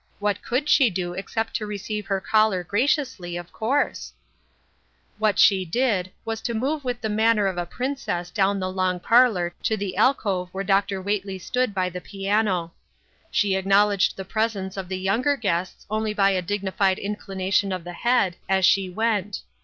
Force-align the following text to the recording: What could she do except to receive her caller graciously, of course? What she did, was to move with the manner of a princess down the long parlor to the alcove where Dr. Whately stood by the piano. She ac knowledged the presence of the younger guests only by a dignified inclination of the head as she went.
What 0.17 0.41
could 0.41 0.67
she 0.67 0.89
do 0.89 1.13
except 1.13 1.53
to 1.57 1.67
receive 1.67 2.07
her 2.07 2.19
caller 2.19 2.63
graciously, 2.63 3.37
of 3.37 3.51
course? 3.51 4.13
What 5.19 5.37
she 5.37 5.63
did, 5.63 6.11
was 6.25 6.41
to 6.41 6.55
move 6.55 6.83
with 6.83 7.01
the 7.01 7.07
manner 7.07 7.45
of 7.45 7.59
a 7.59 7.67
princess 7.67 8.31
down 8.31 8.59
the 8.59 8.71
long 8.71 8.99
parlor 8.99 9.53
to 9.61 9.77
the 9.77 9.95
alcove 9.97 10.49
where 10.53 10.63
Dr. 10.63 10.99
Whately 10.99 11.37
stood 11.37 11.75
by 11.75 11.87
the 11.87 12.01
piano. 12.01 12.73
She 13.29 13.53
ac 13.55 13.67
knowledged 13.69 14.17
the 14.17 14.25
presence 14.25 14.75
of 14.75 14.89
the 14.89 14.97
younger 14.97 15.37
guests 15.37 15.85
only 15.87 16.15
by 16.15 16.31
a 16.31 16.41
dignified 16.41 16.97
inclination 16.97 17.71
of 17.71 17.83
the 17.83 17.93
head 17.93 18.37
as 18.49 18.65
she 18.65 18.89
went. 18.89 19.43